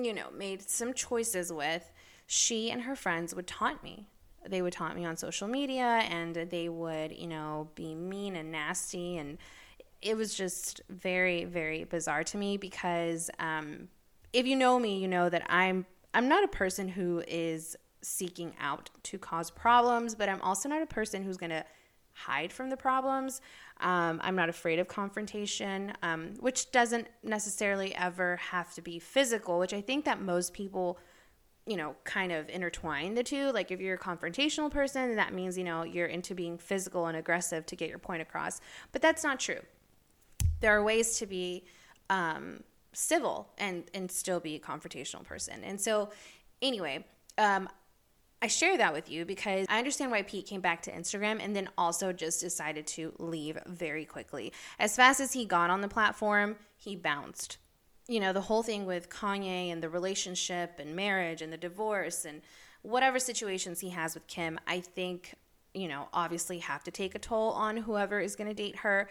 you 0.00 0.14
know, 0.14 0.26
made 0.36 0.68
some 0.68 0.94
choices 0.94 1.52
with, 1.52 1.90
she 2.26 2.70
and 2.70 2.82
her 2.82 2.96
friends 2.96 3.34
would 3.34 3.46
taunt 3.46 3.82
me. 3.82 4.06
they 4.48 4.62
would 4.62 4.72
taunt 4.72 4.94
me 4.94 5.04
on 5.04 5.16
social 5.16 5.48
media 5.48 6.02
and 6.08 6.36
they 6.36 6.68
would, 6.68 7.10
you 7.10 7.26
know, 7.26 7.68
be 7.74 7.96
mean 7.96 8.36
and 8.36 8.52
nasty. 8.52 9.16
And 9.18 9.38
it 10.02 10.16
was 10.16 10.34
just 10.34 10.80
very, 10.88 11.44
very 11.44 11.82
bizarre 11.82 12.22
to 12.22 12.36
me 12.36 12.56
because 12.56 13.28
um, 13.40 13.88
if 14.32 14.46
you 14.46 14.54
know 14.54 14.78
me, 14.78 14.98
you 14.98 15.08
know 15.08 15.28
that 15.28 15.42
I'm 15.48 15.84
I'm 16.14 16.28
not 16.28 16.44
a 16.44 16.48
person 16.48 16.88
who 16.88 17.22
is 17.26 17.76
seeking 18.06 18.54
out 18.60 18.88
to 19.02 19.18
cause 19.18 19.50
problems, 19.50 20.14
but 20.14 20.28
I'm 20.28 20.40
also 20.42 20.68
not 20.68 20.80
a 20.80 20.86
person 20.86 21.22
who's 21.22 21.36
going 21.36 21.50
to 21.50 21.64
hide 22.12 22.52
from 22.52 22.70
the 22.70 22.76
problems. 22.76 23.40
Um, 23.80 24.20
I'm 24.22 24.36
not 24.36 24.48
afraid 24.48 24.78
of 24.78 24.88
confrontation, 24.88 25.92
um, 26.02 26.34
which 26.40 26.70
doesn't 26.70 27.08
necessarily 27.22 27.94
ever 27.94 28.36
have 28.36 28.72
to 28.74 28.80
be 28.80 28.98
physical, 28.98 29.58
which 29.58 29.74
I 29.74 29.80
think 29.80 30.04
that 30.04 30.22
most 30.22 30.54
people 30.54 30.98
you 31.68 31.76
know, 31.76 31.96
kind 32.04 32.30
of 32.30 32.48
intertwine 32.48 33.14
the 33.14 33.24
two. 33.24 33.50
Like 33.50 33.72
if 33.72 33.80
you're 33.80 33.96
a 33.96 33.98
confrontational 33.98 34.70
person, 34.70 35.16
that 35.16 35.34
means, 35.34 35.58
you 35.58 35.64
know, 35.64 35.82
you're 35.82 36.06
into 36.06 36.32
being 36.32 36.58
physical 36.58 37.06
and 37.06 37.16
aggressive 37.16 37.66
to 37.66 37.74
get 37.74 37.88
your 37.88 37.98
point 37.98 38.22
across. 38.22 38.60
But 38.92 39.02
that's 39.02 39.24
not 39.24 39.40
true. 39.40 39.58
There 40.60 40.76
are 40.76 40.82
ways 40.82 41.18
to 41.18 41.26
be 41.26 41.64
um, 42.08 42.62
civil 42.92 43.48
and 43.58 43.82
and 43.94 44.08
still 44.10 44.38
be 44.38 44.54
a 44.54 44.60
confrontational 44.60 45.24
person. 45.24 45.64
And 45.64 45.80
so, 45.80 46.10
anyway, 46.62 47.04
um, 47.36 47.68
I 48.42 48.48
share 48.48 48.76
that 48.76 48.92
with 48.92 49.10
you 49.10 49.24
because 49.24 49.66
I 49.68 49.78
understand 49.78 50.10
why 50.10 50.22
Pete 50.22 50.46
came 50.46 50.60
back 50.60 50.82
to 50.82 50.92
Instagram 50.92 51.40
and 51.42 51.56
then 51.56 51.68
also 51.78 52.12
just 52.12 52.40
decided 52.40 52.86
to 52.88 53.14
leave 53.18 53.58
very 53.66 54.04
quickly. 54.04 54.52
As 54.78 54.94
fast 54.94 55.20
as 55.20 55.32
he 55.32 55.46
got 55.46 55.70
on 55.70 55.80
the 55.80 55.88
platform, 55.88 56.56
he 56.76 56.96
bounced 56.96 57.56
you 58.08 58.20
know, 58.20 58.32
the 58.32 58.40
whole 58.40 58.62
thing 58.62 58.86
with 58.86 59.10
Kanye 59.10 59.72
and 59.72 59.82
the 59.82 59.88
relationship 59.88 60.78
and 60.78 60.94
marriage 60.94 61.42
and 61.42 61.52
the 61.52 61.56
divorce 61.56 62.24
and 62.24 62.42
whatever 62.82 63.18
situations 63.18 63.80
he 63.80 63.90
has 63.90 64.14
with 64.14 64.26
Kim, 64.26 64.60
I 64.66 64.80
think, 64.80 65.34
you 65.76 65.88
know, 65.88 66.08
obviously 66.12 66.58
have 66.60 66.82
to 66.84 66.90
take 66.90 67.14
a 67.14 67.18
toll 67.18 67.50
on 67.50 67.76
whoever 67.76 68.18
is 68.18 68.34
going 68.34 68.48
to 68.48 68.54
date 68.54 68.76
her. 68.76 69.08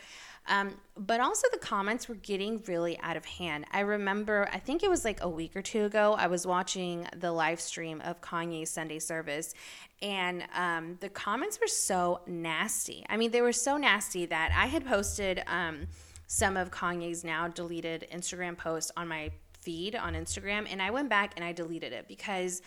Um, 0.48 0.76
but 0.98 1.20
also, 1.20 1.48
the 1.52 1.60
comments 1.60 2.10
were 2.10 2.16
getting 2.16 2.62
really 2.68 3.00
out 3.00 3.18
of 3.18 3.26
hand. 3.26 3.66
I 3.72 3.82
remember, 3.82 4.50
I 4.52 4.60
think 4.60 4.84
it 4.84 4.90
was 4.90 5.06
like 5.06 5.24
a 5.24 5.30
week 5.30 5.56
or 5.56 5.62
two 5.62 5.86
ago, 5.86 6.16
I 6.18 6.28
was 6.28 6.46
watching 6.46 7.08
the 7.16 7.32
live 7.32 7.60
stream 7.62 8.02
of 8.02 8.22
Kanye's 8.22 8.70
Sunday 8.70 9.00
service, 9.00 9.54
and 10.02 10.44
um, 10.56 10.98
the 11.02 11.10
comments 11.10 11.60
were 11.60 11.68
so 11.68 12.22
nasty. 12.28 13.06
I 13.10 13.18
mean, 13.18 13.32
they 13.32 13.42
were 13.42 13.54
so 13.54 13.78
nasty 13.78 14.26
that 14.28 14.52
I 14.56 14.68
had 14.68 14.86
posted. 14.86 15.44
Um, 15.48 15.88
some 16.28 16.58
of 16.58 16.72
Kanye's 16.72 17.24
now 17.24 17.48
deleted 17.48 18.08
Instagram 18.12 18.58
posts 18.58 18.92
on 18.98 19.08
my 19.08 19.32
feed 19.62 19.96
on 19.96 20.14
Instagram, 20.14 20.68
and 20.70 20.82
I 20.82 20.92
went 20.92 21.10
back 21.10 21.34
and 21.36 21.46
I 21.46 21.52
deleted 21.52 21.92
it 21.92 22.08
because 22.08 22.62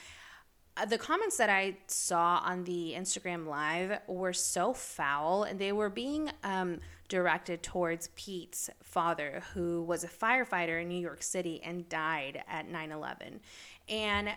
the 0.87 0.99
comments 0.99 1.37
that 1.39 1.51
I 1.51 1.77
saw 1.87 2.41
on 2.45 2.65
the 2.65 2.95
Instagram 2.97 3.47
live 3.47 4.01
were 4.07 4.33
so 4.33 4.73
foul, 4.73 5.45
and 5.45 5.59
they 5.59 5.73
were 5.73 5.91
being 5.91 6.31
um, 6.45 6.81
directed 7.09 7.63
towards 7.63 8.11
Pete's 8.15 8.71
father, 8.83 9.43
who 9.55 9.83
was 9.83 10.05
a 10.05 10.09
firefighter 10.09 10.83
in 10.83 10.89
New 10.89 11.01
York 11.01 11.23
City 11.23 11.61
and 11.65 11.89
died 11.89 12.43
at 12.49 12.69
9 12.69 12.93
11. 12.93 13.41
And 13.89 14.31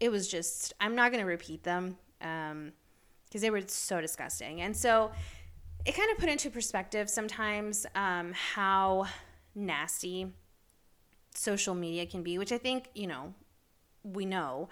it 0.00 0.10
was 0.10 0.28
just, 0.28 0.74
I'm 0.80 0.94
not 0.94 1.10
going 1.10 1.22
to 1.22 1.28
repeat 1.28 1.64
them 1.64 1.96
because 2.18 2.52
um, 2.52 2.72
they 3.32 3.50
were 3.50 3.62
so 3.66 4.00
disgusting. 4.00 4.60
And 4.60 4.76
so, 4.76 5.10
it 5.84 5.94
kind 5.94 6.10
of 6.10 6.18
put 6.18 6.28
into 6.28 6.50
perspective 6.50 7.08
sometimes 7.08 7.86
um, 7.94 8.32
how 8.32 9.06
nasty 9.54 10.30
social 11.34 11.74
media 11.74 12.04
can 12.04 12.22
be, 12.22 12.36
which 12.36 12.52
I 12.52 12.58
think, 12.58 12.90
you 12.94 13.06
know, 13.06 13.32
we 14.02 14.26
know. 14.26 14.68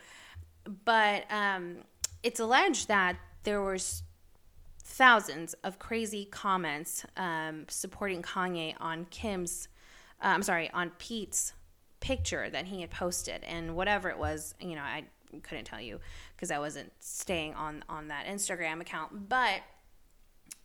But 0.84 1.24
um, 1.30 1.78
it's 2.22 2.40
alleged 2.40 2.88
that 2.88 3.16
there 3.44 3.62
was 3.62 4.02
thousands 4.80 5.54
of 5.64 5.78
crazy 5.78 6.24
comments 6.24 7.04
um, 7.16 7.66
supporting 7.68 8.22
Kanye 8.22 8.74
on 8.80 9.06
Kim's, 9.10 9.68
uh, 10.22 10.28
I'm 10.28 10.42
sorry, 10.42 10.70
on 10.70 10.90
Pete's 10.98 11.52
picture 12.00 12.48
that 12.50 12.66
he 12.66 12.80
had 12.80 12.90
posted 12.90 13.42
and 13.44 13.74
whatever 13.74 14.08
it 14.08 14.18
was, 14.18 14.54
you 14.60 14.74
know, 14.74 14.82
I 14.82 15.04
couldn't 15.42 15.64
tell 15.64 15.80
you 15.80 16.00
because 16.34 16.50
I 16.50 16.58
wasn't 16.58 16.92
staying 17.00 17.54
on 17.54 17.84
on 17.88 18.08
that 18.08 18.26
Instagram 18.26 18.80
account, 18.80 19.28
but 19.28 19.60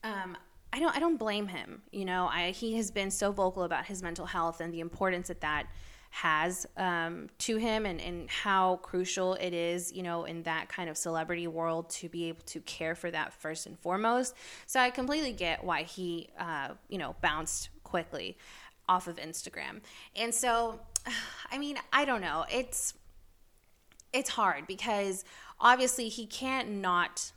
um, 0.03 0.37
I 0.73 0.79
don't 0.79 0.95
I 0.95 0.99
don't 0.99 1.17
blame 1.17 1.47
him. 1.47 1.81
You 1.91 2.05
know, 2.05 2.27
I, 2.31 2.51
he 2.51 2.75
has 2.75 2.91
been 2.91 3.11
so 3.11 3.31
vocal 3.31 3.63
about 3.63 3.85
his 3.85 4.01
mental 4.01 4.25
health 4.25 4.61
and 4.61 4.73
the 4.73 4.79
importance 4.79 5.27
that 5.27 5.41
that 5.41 5.67
has 6.11 6.67
um, 6.75 7.29
to 7.39 7.55
him 7.55 7.85
and, 7.85 8.01
and 8.01 8.29
how 8.29 8.75
crucial 8.83 9.35
it 9.35 9.53
is, 9.53 9.93
you 9.93 10.03
know, 10.03 10.25
in 10.25 10.43
that 10.43 10.67
kind 10.67 10.89
of 10.89 10.97
celebrity 10.97 11.47
world 11.47 11.89
to 11.89 12.09
be 12.09 12.25
able 12.25 12.43
to 12.45 12.59
care 12.61 12.95
for 12.95 13.09
that 13.09 13.33
first 13.33 13.65
and 13.65 13.79
foremost. 13.79 14.35
So 14.67 14.79
I 14.79 14.89
completely 14.89 15.31
get 15.31 15.63
why 15.63 15.83
he, 15.83 16.27
uh, 16.37 16.69
you 16.89 16.97
know, 16.97 17.15
bounced 17.21 17.69
quickly 17.83 18.37
off 18.89 19.07
of 19.07 19.15
Instagram. 19.15 19.79
And 20.15 20.35
so, 20.35 20.81
I 21.51 21.57
mean, 21.57 21.77
I 21.93 22.03
don't 22.05 22.21
know. 22.21 22.45
It's 22.51 22.93
it's 24.11 24.29
hard 24.29 24.67
because 24.67 25.23
obviously 25.61 26.09
he 26.09 26.25
can't 26.25 26.69
not 26.69 27.31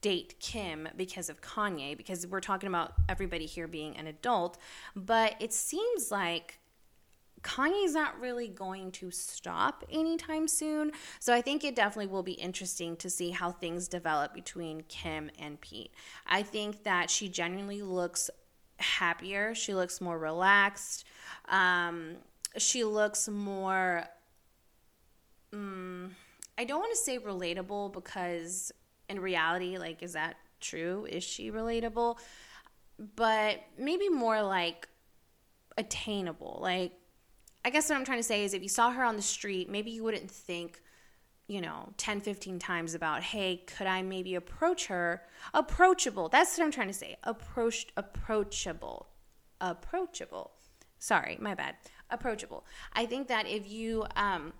date 0.00 0.34
Kim 0.40 0.88
because 0.96 1.30
of 1.30 1.40
Kanye, 1.40 1.96
because 1.96 2.26
we're 2.26 2.40
talking 2.40 2.66
about 2.66 2.94
everybody 3.08 3.46
here 3.46 3.68
being 3.68 3.96
an 3.96 4.08
adult. 4.08 4.58
But 4.96 5.36
it 5.38 5.52
seems 5.52 6.10
like 6.10 6.58
Kanye's 7.42 7.94
not 7.94 8.20
really 8.20 8.48
going 8.48 8.92
to 8.92 9.10
stop 9.10 9.84
anytime 9.90 10.46
soon. 10.46 10.92
So 11.18 11.34
I 11.34 11.40
think 11.40 11.64
it 11.64 11.74
definitely 11.74 12.06
will 12.06 12.22
be 12.22 12.32
interesting 12.32 12.96
to 12.96 13.10
see 13.10 13.30
how 13.30 13.50
things 13.50 13.88
develop 13.88 14.32
between 14.32 14.82
Kim 14.88 15.30
and 15.38 15.60
Pete. 15.60 15.92
I 16.26 16.42
think 16.42 16.84
that 16.84 17.10
she 17.10 17.28
genuinely 17.28 17.82
looks 17.82 18.30
happier, 18.78 19.54
she 19.54 19.74
looks 19.74 20.00
more 20.00 20.18
relaxed, 20.18 21.04
um, 21.48 22.16
she 22.56 22.84
looks 22.84 23.28
more. 23.28 24.04
Um, 25.52 26.16
I 26.56 26.64
don't 26.64 26.80
want 26.80 26.92
to 26.92 26.98
say 26.98 27.18
relatable 27.18 27.92
because 27.92 28.72
in 29.08 29.20
reality, 29.20 29.78
like, 29.78 30.02
is 30.02 30.12
that 30.12 30.36
true? 30.60 31.06
Is 31.08 31.24
she 31.24 31.50
relatable? 31.50 32.18
But 33.16 33.60
maybe 33.78 34.08
more 34.08 34.42
like 34.42 34.88
attainable. 35.76 36.58
Like, 36.60 36.92
I 37.64 37.70
guess 37.70 37.88
what 37.88 37.96
I'm 37.96 38.04
trying 38.04 38.18
to 38.18 38.24
say 38.24 38.44
is 38.44 38.54
if 38.54 38.62
you 38.62 38.68
saw 38.68 38.90
her 38.90 39.04
on 39.04 39.16
the 39.16 39.22
street, 39.22 39.70
maybe 39.70 39.90
you 39.90 40.02
wouldn't 40.02 40.30
think, 40.30 40.80
you 41.46 41.60
know, 41.60 41.92
10, 41.96 42.20
15 42.20 42.58
times 42.58 42.94
about, 42.94 43.22
hey, 43.22 43.64
could 43.66 43.86
I 43.86 44.02
maybe 44.02 44.34
approach 44.34 44.86
her? 44.86 45.22
Approachable. 45.54 46.28
That's 46.28 46.58
what 46.58 46.64
I'm 46.64 46.72
trying 46.72 46.88
to 46.88 46.94
say. 46.94 47.16
Approached, 47.22 47.92
approachable. 47.96 49.08
Approachable. 49.60 50.52
Sorry, 50.98 51.38
my 51.40 51.54
bad. 51.54 51.76
Approachable. 52.10 52.64
I 52.94 53.06
think 53.06 53.28
that 53.28 53.46
if 53.46 53.70
you, 53.70 54.06
um, 54.16 54.52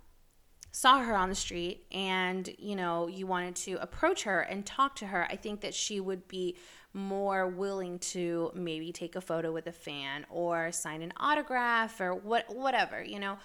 saw 0.74 1.00
her 1.00 1.14
on 1.14 1.28
the 1.28 1.34
street 1.34 1.84
and 1.92 2.48
you 2.58 2.74
know 2.74 3.06
you 3.06 3.26
wanted 3.26 3.54
to 3.54 3.74
approach 3.82 4.22
her 4.22 4.40
and 4.40 4.64
talk 4.64 4.96
to 4.96 5.06
her 5.06 5.26
i 5.30 5.36
think 5.36 5.60
that 5.60 5.74
she 5.74 6.00
would 6.00 6.26
be 6.28 6.56
more 6.94 7.48
willing 7.48 7.98
to 7.98 8.50
maybe 8.54 8.92
take 8.92 9.16
a 9.16 9.20
photo 9.20 9.52
with 9.52 9.66
a 9.66 9.72
fan 9.72 10.26
or 10.28 10.70
sign 10.72 11.02
an 11.02 11.12
autograph 11.16 12.00
or 12.00 12.14
what 12.14 12.44
whatever 12.54 13.02
you 13.02 13.18
know 13.18 13.38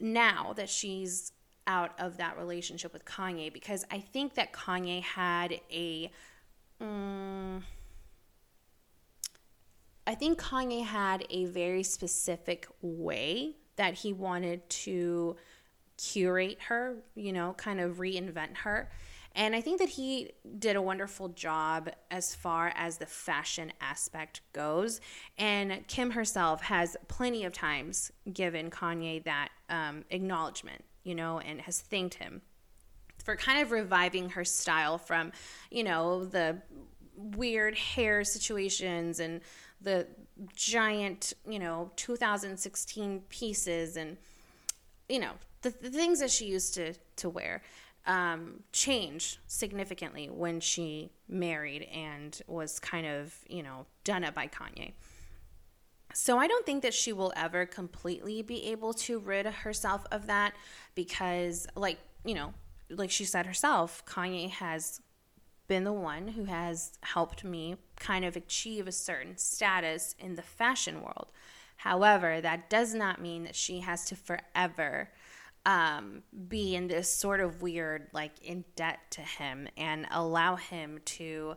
now 0.00 0.54
that 0.56 0.68
she's 0.70 1.32
out 1.66 1.92
of 2.00 2.16
that 2.16 2.38
relationship 2.38 2.92
with 2.92 3.04
Kanye 3.04 3.52
because 3.52 3.84
I 3.90 4.00
think 4.00 4.34
that 4.34 4.52
Kanye 4.52 5.02
had 5.02 5.60
a 5.70 6.10
um, 6.80 7.64
I 10.06 10.14
think 10.14 10.40
Kanye 10.40 10.84
had 10.84 11.26
a 11.28 11.44
very 11.44 11.82
specific 11.82 12.66
way 12.80 13.56
that 13.76 13.94
he 13.94 14.14
wanted 14.14 14.68
to 14.70 15.36
curate 15.98 16.58
her, 16.68 16.96
you 17.14 17.32
know, 17.32 17.54
kind 17.58 17.80
of 17.80 17.98
reinvent 17.98 18.56
her. 18.58 18.90
And 19.38 19.54
I 19.54 19.60
think 19.60 19.78
that 19.78 19.90
he 19.90 20.32
did 20.58 20.74
a 20.74 20.82
wonderful 20.82 21.28
job 21.28 21.90
as 22.10 22.34
far 22.34 22.72
as 22.74 22.98
the 22.98 23.06
fashion 23.06 23.72
aspect 23.80 24.40
goes. 24.52 25.00
And 25.38 25.86
Kim 25.86 26.10
herself 26.10 26.60
has 26.62 26.96
plenty 27.06 27.44
of 27.44 27.52
times 27.52 28.10
given 28.32 28.68
Kanye 28.68 29.22
that 29.22 29.50
um, 29.70 30.04
acknowledgement, 30.10 30.84
you 31.04 31.14
know, 31.14 31.38
and 31.38 31.60
has 31.60 31.80
thanked 31.80 32.14
him 32.14 32.42
for 33.24 33.36
kind 33.36 33.62
of 33.62 33.70
reviving 33.70 34.30
her 34.30 34.44
style 34.44 34.98
from, 34.98 35.30
you 35.70 35.84
know, 35.84 36.24
the 36.24 36.60
weird 37.14 37.78
hair 37.78 38.24
situations 38.24 39.20
and 39.20 39.40
the 39.80 40.08
giant, 40.56 41.32
you 41.48 41.60
know, 41.60 41.92
2016 41.94 43.20
pieces 43.28 43.96
and, 43.96 44.16
you 45.08 45.20
know, 45.20 45.30
the, 45.62 45.70
the 45.80 45.90
things 45.90 46.18
that 46.18 46.30
she 46.32 46.46
used 46.46 46.74
to 46.74 46.94
to 47.16 47.28
wear 47.28 47.62
um, 48.08 48.64
changed 48.72 49.38
significantly 49.46 50.28
when 50.28 50.58
she 50.60 51.10
married 51.28 51.82
and 51.94 52.40
was 52.48 52.80
kind 52.80 53.06
of 53.06 53.36
you 53.48 53.62
know 53.62 53.86
done 54.02 54.24
up 54.24 54.34
by 54.34 54.48
Kanye. 54.48 54.94
So 56.14 56.38
I 56.38 56.48
don't 56.48 56.64
think 56.64 56.82
that 56.82 56.94
she 56.94 57.12
will 57.12 57.32
ever 57.36 57.66
completely 57.66 58.42
be 58.42 58.64
able 58.70 58.94
to 58.94 59.18
rid 59.18 59.46
herself 59.46 60.04
of 60.10 60.26
that 60.26 60.54
because, 60.94 61.68
like 61.76 61.98
you 62.24 62.34
know, 62.34 62.54
like 62.90 63.10
she 63.10 63.24
said 63.24 63.46
herself, 63.46 64.04
Kanye 64.06 64.50
has 64.50 65.00
been 65.68 65.84
the 65.84 65.92
one 65.92 66.28
who 66.28 66.44
has 66.44 66.98
helped 67.02 67.44
me 67.44 67.76
kind 67.96 68.24
of 68.24 68.36
achieve 68.36 68.88
a 68.88 68.92
certain 68.92 69.36
status 69.36 70.14
in 70.18 70.34
the 70.34 70.42
fashion 70.42 71.02
world. 71.02 71.28
However, 71.76 72.40
that 72.40 72.70
does 72.70 72.94
not 72.94 73.20
mean 73.20 73.44
that 73.44 73.54
she 73.54 73.80
has 73.80 74.06
to 74.06 74.16
forever 74.16 75.10
um, 75.66 76.22
be 76.48 76.74
in 76.74 76.88
this 76.88 77.10
sort 77.10 77.40
of 77.40 77.62
weird, 77.62 78.08
like 78.12 78.32
in 78.42 78.64
debt 78.76 78.98
to 79.10 79.20
him 79.20 79.68
and 79.76 80.06
allow 80.10 80.56
him 80.56 81.00
to 81.04 81.56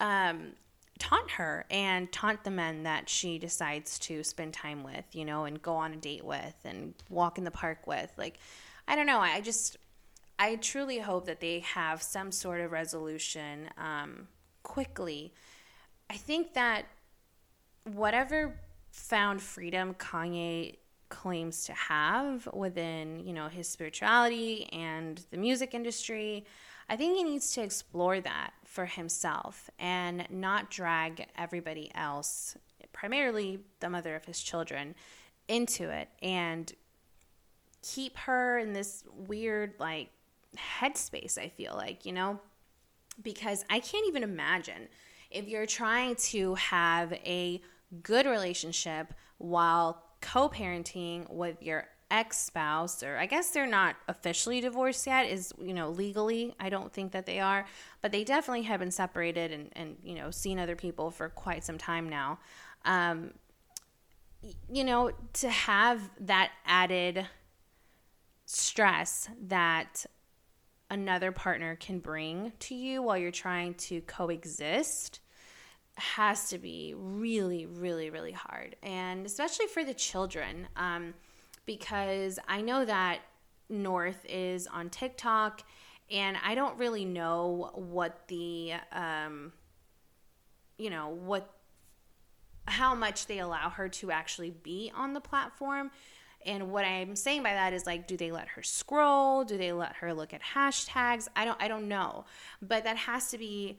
um, 0.00 0.52
taunt 0.98 1.32
her 1.32 1.66
and 1.70 2.10
taunt 2.12 2.44
the 2.44 2.50
men 2.50 2.84
that 2.84 3.08
she 3.08 3.38
decides 3.38 3.98
to 3.98 4.22
spend 4.22 4.54
time 4.54 4.82
with, 4.82 5.04
you 5.12 5.24
know, 5.24 5.44
and 5.44 5.60
go 5.60 5.74
on 5.74 5.92
a 5.92 5.96
date 5.96 6.24
with 6.24 6.54
and 6.64 6.94
walk 7.08 7.38
in 7.38 7.44
the 7.44 7.50
park 7.50 7.86
with. 7.86 8.10
Like, 8.16 8.38
I 8.86 8.96
don't 8.96 9.06
know. 9.06 9.18
I 9.18 9.40
just, 9.40 9.76
I 10.38 10.56
truly 10.56 10.98
hope 10.98 11.26
that 11.26 11.40
they 11.40 11.60
have 11.60 12.02
some 12.02 12.32
sort 12.32 12.60
of 12.60 12.72
resolution 12.72 13.68
um, 13.76 14.28
quickly. 14.62 15.34
I 16.08 16.16
think 16.16 16.54
that 16.54 16.86
whatever 17.84 18.58
found 18.92 19.42
freedom 19.42 19.94
Kanye 19.94 20.76
claims 21.12 21.66
to 21.66 21.74
have 21.74 22.48
within, 22.54 23.20
you 23.20 23.34
know, 23.34 23.48
his 23.48 23.68
spirituality 23.68 24.66
and 24.72 25.24
the 25.30 25.36
music 25.36 25.74
industry, 25.74 26.46
I 26.88 26.96
think 26.96 27.16
he 27.16 27.22
needs 27.22 27.52
to 27.52 27.62
explore 27.62 28.20
that 28.20 28.54
for 28.64 28.86
himself 28.86 29.70
and 29.78 30.26
not 30.30 30.70
drag 30.70 31.26
everybody 31.36 31.92
else, 31.94 32.56
primarily 32.92 33.60
the 33.80 33.90
mother 33.90 34.16
of 34.16 34.24
his 34.24 34.40
children, 34.40 34.94
into 35.48 35.90
it 35.90 36.08
and 36.22 36.72
keep 37.82 38.16
her 38.16 38.58
in 38.58 38.72
this 38.72 39.04
weird 39.14 39.74
like 39.78 40.08
headspace, 40.56 41.36
I 41.36 41.48
feel 41.48 41.74
like, 41.74 42.06
you 42.06 42.12
know, 42.12 42.40
because 43.22 43.66
I 43.68 43.80
can't 43.80 44.08
even 44.08 44.22
imagine 44.22 44.88
if 45.30 45.46
you're 45.46 45.66
trying 45.66 46.16
to 46.16 46.54
have 46.54 47.12
a 47.12 47.60
good 48.02 48.24
relationship 48.24 49.12
while 49.36 50.02
co 50.22 50.48
parenting 50.48 51.30
with 51.30 51.62
your 51.62 51.86
ex 52.10 52.38
spouse, 52.38 53.02
or 53.02 53.16
I 53.16 53.26
guess 53.26 53.50
they're 53.50 53.66
not 53.66 53.96
officially 54.08 54.60
divorced 54.60 55.06
yet, 55.06 55.26
is, 55.26 55.52
you 55.60 55.74
know, 55.74 55.90
legally, 55.90 56.54
I 56.60 56.68
don't 56.68 56.92
think 56.92 57.12
that 57.12 57.26
they 57.26 57.40
are, 57.40 57.66
but 58.00 58.12
they 58.12 58.22
definitely 58.22 58.62
have 58.62 58.80
been 58.80 58.90
separated 58.90 59.50
and, 59.50 59.68
and 59.72 59.96
you 60.02 60.14
know, 60.14 60.30
seen 60.30 60.58
other 60.58 60.76
people 60.76 61.10
for 61.10 61.28
quite 61.28 61.64
some 61.64 61.78
time 61.78 62.08
now. 62.08 62.38
Um, 62.84 63.32
you 64.70 64.84
know, 64.84 65.12
to 65.34 65.48
have 65.48 66.00
that 66.20 66.50
added 66.66 67.26
stress 68.44 69.28
that 69.48 70.04
another 70.90 71.32
partner 71.32 71.76
can 71.76 71.98
bring 71.98 72.52
to 72.58 72.74
you 72.74 73.02
while 73.02 73.16
you're 73.16 73.30
trying 73.30 73.72
to 73.74 74.02
coexist 74.02 75.20
has 75.96 76.48
to 76.48 76.58
be 76.58 76.94
really, 76.96 77.66
really, 77.66 78.10
really 78.10 78.32
hard. 78.32 78.76
And 78.82 79.26
especially 79.26 79.66
for 79.66 79.84
the 79.84 79.94
children, 79.94 80.68
um, 80.76 81.14
because 81.66 82.38
I 82.48 82.60
know 82.60 82.84
that 82.84 83.20
North 83.68 84.24
is 84.28 84.66
on 84.66 84.90
TikTok, 84.90 85.62
and 86.10 86.36
I 86.44 86.54
don't 86.54 86.78
really 86.78 87.04
know 87.04 87.70
what 87.74 88.28
the, 88.28 88.74
um, 88.90 89.52
you 90.76 90.90
know, 90.90 91.08
what, 91.08 91.50
how 92.66 92.94
much 92.94 93.26
they 93.26 93.38
allow 93.38 93.70
her 93.70 93.88
to 93.88 94.10
actually 94.10 94.50
be 94.50 94.92
on 94.94 95.14
the 95.14 95.20
platform. 95.20 95.90
And 96.44 96.70
what 96.70 96.84
I'm 96.84 97.16
saying 97.16 97.42
by 97.42 97.52
that 97.52 97.72
is 97.72 97.86
like, 97.86 98.06
do 98.06 98.16
they 98.16 98.32
let 98.32 98.48
her 98.48 98.62
scroll? 98.62 99.44
Do 99.44 99.56
they 99.56 99.72
let 99.72 99.94
her 99.96 100.12
look 100.12 100.34
at 100.34 100.42
hashtags? 100.42 101.28
I 101.36 101.44
don't, 101.44 101.62
I 101.62 101.68
don't 101.68 101.88
know. 101.88 102.24
But 102.60 102.84
that 102.84 102.96
has 102.96 103.30
to 103.30 103.38
be 103.38 103.78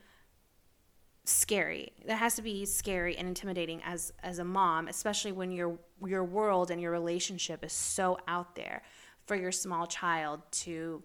scary. 1.26 1.94
That 2.06 2.18
has 2.18 2.36
to 2.36 2.42
be 2.42 2.66
scary 2.66 3.18
and 3.18 3.28
intimidating 3.28 3.82
as 3.84 4.14
as 4.22 4.40
a 4.40 4.44
mom, 4.44 4.88
especially 4.88 5.32
when 5.32 5.52
your 5.52 5.78
your 6.06 6.24
world 6.24 6.72
and 6.72 6.82
your 6.82 6.92
relationship 6.92 7.64
is 7.64 7.74
so 7.74 8.18
out 8.28 8.56
there 8.56 8.84
for 9.26 9.36
your 9.36 9.52
small 9.52 9.88
child 9.88 10.42
to 10.52 11.02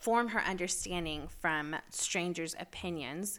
form 0.00 0.28
her 0.28 0.40
understanding 0.40 1.28
from 1.40 1.76
strangers' 1.90 2.56
opinions 2.58 3.38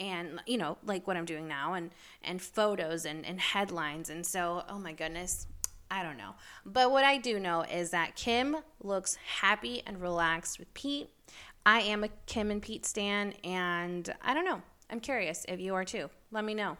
and 0.00 0.40
you 0.46 0.56
know 0.56 0.78
like 0.84 1.06
what 1.06 1.16
i'm 1.16 1.26
doing 1.26 1.46
now 1.46 1.74
and 1.74 1.90
and 2.24 2.40
photos 2.40 3.04
and, 3.04 3.24
and 3.26 3.38
headlines 3.38 4.08
and 4.08 4.24
so 4.24 4.64
oh 4.68 4.78
my 4.78 4.92
goodness 4.92 5.46
I 5.90 6.02
don't 6.02 6.16
know. 6.16 6.34
But 6.64 6.92
what 6.92 7.04
I 7.04 7.18
do 7.18 7.40
know 7.40 7.62
is 7.62 7.90
that 7.90 8.14
Kim 8.14 8.56
looks 8.80 9.16
happy 9.16 9.82
and 9.86 10.00
relaxed 10.00 10.58
with 10.58 10.72
Pete. 10.72 11.10
I 11.66 11.80
am 11.80 12.04
a 12.04 12.08
Kim 12.26 12.50
and 12.50 12.62
Pete 12.62 12.86
stan, 12.86 13.32
and 13.44 14.08
I 14.22 14.32
don't 14.32 14.44
know. 14.44 14.62
I'm 14.90 15.00
curious 15.00 15.46
if 15.48 15.60
you 15.60 15.74
are 15.74 15.84
too. 15.84 16.10
Let 16.30 16.44
me 16.44 16.54
know. 16.54 16.76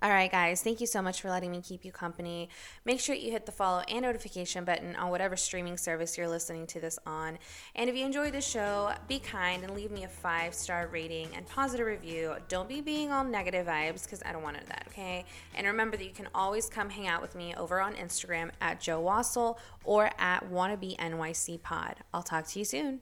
All 0.00 0.10
right, 0.10 0.30
guys, 0.30 0.62
thank 0.62 0.80
you 0.80 0.86
so 0.86 1.02
much 1.02 1.20
for 1.20 1.28
letting 1.28 1.50
me 1.50 1.60
keep 1.60 1.84
you 1.84 1.90
company. 1.90 2.50
Make 2.84 3.00
sure 3.00 3.16
you 3.16 3.32
hit 3.32 3.46
the 3.46 3.52
follow 3.52 3.80
and 3.88 4.02
notification 4.02 4.64
button 4.64 4.94
on 4.94 5.10
whatever 5.10 5.36
streaming 5.36 5.76
service 5.76 6.16
you're 6.16 6.28
listening 6.28 6.68
to 6.68 6.80
this 6.80 7.00
on. 7.04 7.36
And 7.74 7.90
if 7.90 7.96
you 7.96 8.06
enjoy 8.06 8.30
the 8.30 8.40
show, 8.40 8.92
be 9.08 9.18
kind 9.18 9.64
and 9.64 9.74
leave 9.74 9.90
me 9.90 10.04
a 10.04 10.08
five 10.08 10.54
star 10.54 10.86
rating 10.86 11.30
and 11.34 11.44
positive 11.48 11.84
review. 11.84 12.36
Don't 12.46 12.68
be 12.68 12.80
being 12.80 13.10
all 13.10 13.24
negative 13.24 13.66
vibes 13.66 14.04
because 14.04 14.22
I 14.24 14.30
don't 14.30 14.44
want 14.44 14.64
that, 14.68 14.84
okay? 14.88 15.24
And 15.56 15.66
remember 15.66 15.96
that 15.96 16.04
you 16.04 16.12
can 16.12 16.28
always 16.32 16.68
come 16.68 16.90
hang 16.90 17.08
out 17.08 17.20
with 17.20 17.34
me 17.34 17.56
over 17.56 17.80
on 17.80 17.94
Instagram 17.94 18.50
at 18.60 18.80
Jo 18.80 19.02
Waszle 19.02 19.58
or 19.82 20.10
at 20.16 20.48
Wannabe 20.48 20.96
NYC 20.98 21.60
Pod. 21.60 21.96
I'll 22.14 22.22
talk 22.22 22.46
to 22.46 22.58
you 22.60 22.64
soon. 22.64 23.00